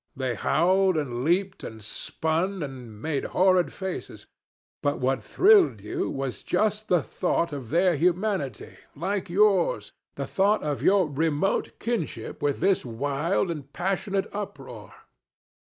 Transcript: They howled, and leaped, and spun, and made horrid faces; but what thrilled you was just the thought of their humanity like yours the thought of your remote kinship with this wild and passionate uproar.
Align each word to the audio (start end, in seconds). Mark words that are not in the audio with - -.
They 0.15 0.33
howled, 0.33 0.97
and 0.97 1.23
leaped, 1.23 1.63
and 1.63 1.83
spun, 1.83 2.63
and 2.63 2.99
made 2.99 3.25
horrid 3.37 3.71
faces; 3.71 4.25
but 4.81 4.97
what 4.97 5.21
thrilled 5.21 5.79
you 5.79 6.09
was 6.09 6.41
just 6.41 6.87
the 6.87 7.03
thought 7.03 7.53
of 7.53 7.69
their 7.69 7.95
humanity 7.95 8.77
like 8.95 9.29
yours 9.29 9.91
the 10.15 10.25
thought 10.25 10.63
of 10.63 10.81
your 10.81 11.07
remote 11.07 11.73
kinship 11.77 12.41
with 12.41 12.61
this 12.61 12.83
wild 12.83 13.51
and 13.51 13.71
passionate 13.73 14.25
uproar. 14.33 14.91